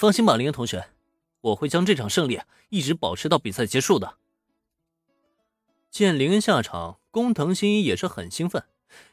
[0.00, 0.86] 放心吧，林恩同学，
[1.42, 4.14] 我会将这场胜利一直保持到比赛结束的。
[5.90, 8.64] 见林恩下场，工藤新一也是很兴奋，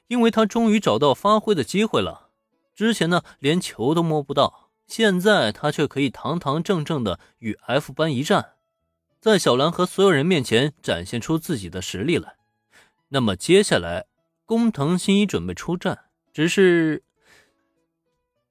[0.07, 2.29] 因为他终于找到发挥的机会了。
[2.73, 8.53] 之前呢，连球都摸不到，现在他却可以堂堂正正的与 F 班一战，
[9.19, 12.37] 在小兰和所有人面前展现出自己的实力来。
[13.09, 14.05] 那么接下来，
[14.45, 17.03] 工藤新一准备出战，只是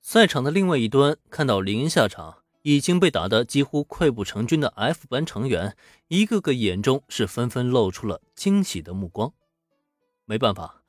[0.09, 2.37] 赛场的另外一端看到林恩下场。
[2.63, 5.77] 已经被打得几乎溃不成军的 F 班成员，
[6.07, 9.33] 一个个眼中是纷纷露出了惊喜的目光。
[10.25, 10.83] 没办法，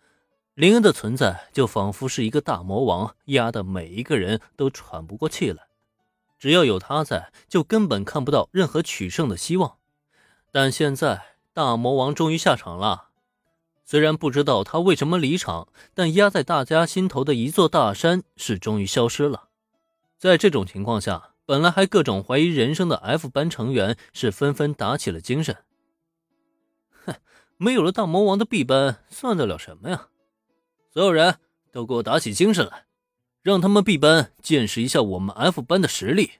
[0.54, 5.68] 林恩的存在就仿佛是一个大魔王，压得每一个人都喘不过气来。
[6.38, 9.78] 只要有他在，就根本看不到任何取胜的希望。
[10.52, 13.07] 但现在，大魔王终于下场了。
[13.90, 19.48] 虽然不知道他为什么离场，但压在大家心头的一座大山是终于消失了。
[20.18, 25.56] 在这种情况下，本来还各种怀疑人生的 F 班成员是纷纷打起了精神。
[27.06, 27.16] 哼，
[27.56, 30.10] 没有了大魔王的 B 班算得了什么呀？
[30.92, 31.38] 所有人
[31.72, 32.88] 都给我打起精神来，
[33.42, 36.32] 让他们 B 班见识一下我们 F 班的实力。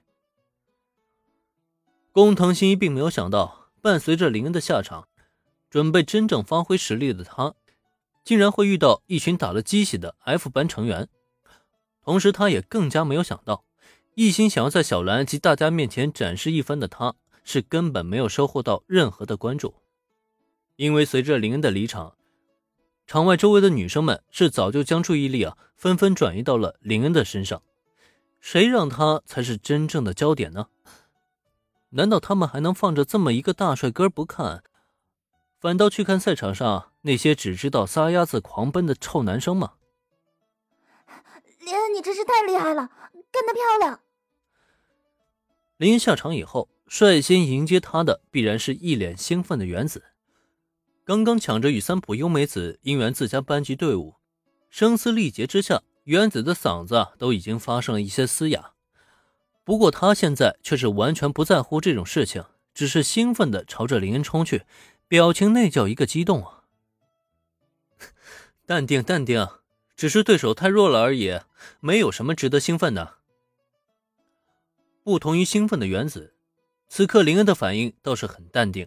[2.12, 5.08] 工藤新一并没有想到，伴随着林恩的下场，
[5.70, 7.54] 准备真正发挥实力的他，
[8.24, 11.08] 竟然会遇到一群打了鸡血的 F 班成员。
[12.02, 13.64] 同时，他也更加没有想到。
[14.14, 19.74] 一心想要在小兰及大家面前展示一番的他，是根本没有收获到任何的关注，
[20.74, 22.16] 因为随着林恩的离场，
[23.06, 27.62] 场外周围的女生们是早就将注意力啊纷纷转移到了林恩的身上，
[28.40, 30.66] 谁让他才是真正的焦点呢？
[31.90, 34.64] 难道他们还能放着这么一个大帅哥不看，
[35.60, 39.72] 反倒去看赛场上那些只知道撒丫子狂奔的臭男生吗？
[41.58, 42.88] 林恩，你真是太厉害了，
[43.32, 44.00] 干得漂亮！
[45.76, 50.04] 林恩下场以后，率先迎接他的必然是一脸兴奋的原子。
[51.04, 54.14] 刚刚抢着与三浦优美子应援自家班级队伍，
[54.70, 58.74] 声嘶力竭之下，原子的嗓子都已经发生了一些嘶哑。
[59.64, 64.62] 不过他现在却是完全不在乎这种事情，只是兴奋地朝着林恩冲去，
[65.08, 66.64] 表情那叫一个激动啊！
[68.66, 69.48] 淡定，淡定，
[69.96, 71.40] 只是对手太弱了而已，
[71.80, 73.14] 没有什么值得兴奋的。
[75.02, 76.34] 不同于兴奋的原子，
[76.88, 78.86] 此刻林恩的反应倒是很淡定。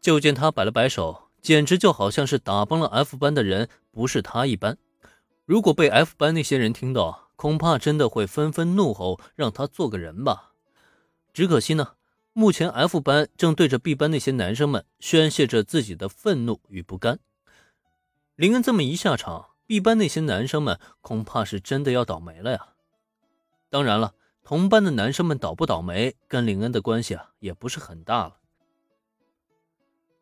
[0.00, 4.78] 就见他摆了摆手，简直就好像是打崩了 F 班的人不是他一般。
[5.44, 10.52] 如果被 F 班那些人听到，恐怕真的会纷纷怒吼，让他做个人吧。
[11.34, 11.96] 只可惜呢，
[12.34, 17.18] 目前 F 班正对着 B 班那些男生们宣泄着自己的愤怒与不甘。
[18.36, 22.74] 林恩这么一下场，B 班那些男生们恐怕是真的要倒霉了呀。
[23.70, 24.14] 当然了。
[24.46, 28.40] 同班的男生们倒不倒霉，跟林恩的关系啊也不是很大了。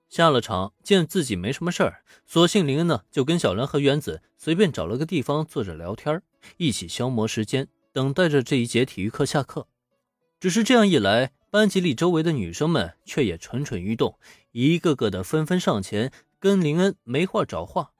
[0.09, 6.23] 下了场，见自己没什么事儿，索性林恩呢就跟小兰和原子随便找了个地方坐着聊天，
[6.57, 9.67] 一起消磨时间，等待着这一节体育课下课。
[10.39, 14.19] 只是这样一来，班级里周围的女生们却也蠢蠢欲动，
[14.53, 17.93] 一个个的纷纷上前跟林恩没话找话。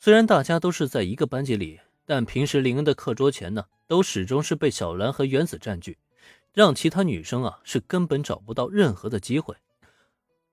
[0.00, 1.80] 虽然大家都是在一个班级里。
[2.06, 5.98] 但平时林恩的课桌前呢，都始终是被小兰和原子占据，
[6.54, 9.54] 让其他女生啊是根本找不到任何的机会。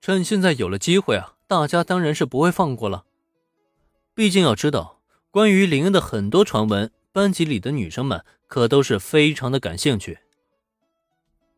[0.02, 3.06] 趁现在有了机会啊，大家当然是不会放过了。
[4.14, 5.02] 毕竟要知道，
[5.32, 10.20] 关于林恩的很多传闻，班级里的女生们可都是非常的感兴趣。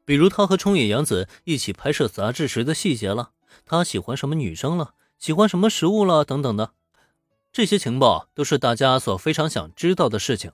[0.08, 3.32] 比如他和冲野洋子一起拍摄杂志时的细节了，
[3.66, 6.72] 他喜欢什么女生了，喜欢什么食物了，等等的。
[7.52, 10.54] 这些情报都是大家所非常想知道的事情。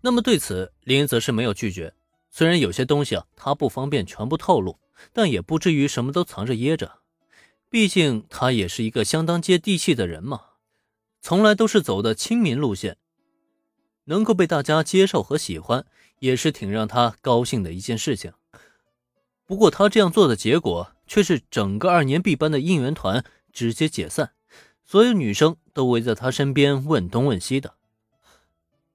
[0.00, 1.92] 那么对此，林则是没有拒绝。
[2.30, 4.78] 虽然有些东西啊，他不方便全部透露，
[5.12, 7.00] 但也不至于什么都藏着掖着。
[7.68, 10.40] 毕竟他也是一个相当接地气的人嘛，
[11.20, 12.96] 从来都是走的亲民路线，
[14.04, 15.84] 能够被大家接受和喜欢，
[16.18, 18.32] 也是挺让他高兴的一件事情。
[19.44, 24.32] 不过他这样做的结果，却是整个二年 B 班的应援团直接解散。
[24.84, 27.74] 所有女生都围在他身边问东问西的。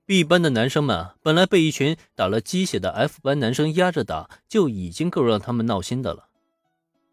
[0.06, 6.28] B 班的男生们本来被一群打了鸡血的 F 班男生压着打，就已经够让他们闹心的了。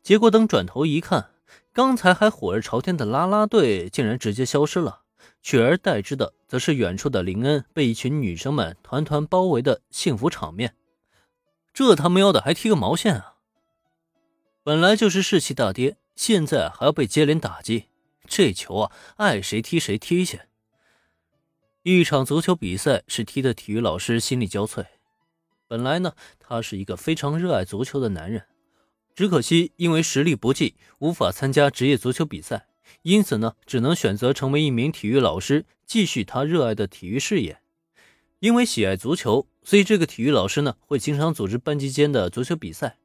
[0.03, 1.31] 结果等转头一看，
[1.73, 5.01] 刚才还火热朝天的啦啦队竟然直接消失了，
[5.45, 10.75] 取而代之的则是远处的林恩被一群女生们团团包围的幸福场面。
[11.75, 13.35] 这他喵的还踢个毛线啊！
[14.63, 17.89] 本来就是士气大跌，现在还要被接连打击。
[18.27, 20.41] 这球啊，爱谁踢谁踢去。
[21.83, 24.87] 一场足球比赛是踢的体育老师心力交瘁。
[25.69, 28.47] 本来呢，他是一个非常热爱足球的男人，
[29.15, 32.67] 只可惜因为实力不济，无法参加职业足球比赛，
[33.03, 37.61] 因此呢，只能选择成为一名体育老师，继续他热爱的体育事业。
[38.41, 42.99] 因为喜爱足球，所以这个体育老师呢，会经常组织班级间的足球比赛，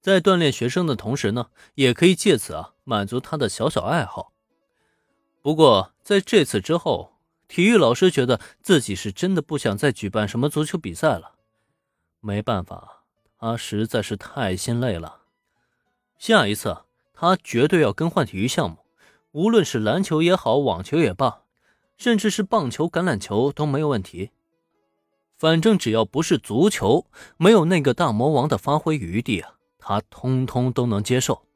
[0.00, 4.32] 在锻炼学生的同时呢，也可以借此啊，满足他的小小爱好。
[5.42, 7.18] 不过在这次之后，
[7.48, 11.32] 体育老师觉得自己是真的不想再举办什么足球比赛了。
[12.20, 13.04] 没办法，
[13.38, 15.22] 他实在是太心累了。
[16.16, 18.81] 下一次，他绝对要更换体育项目，
[19.32, 21.42] 无论是篮球也好，网球也罢，
[21.96, 24.30] 甚至是棒球、橄榄球都没有问题。
[25.38, 27.06] 反正只要不是足球，
[27.38, 31.46] 没有那个大魔王的发挥余地啊，他通通都能接受。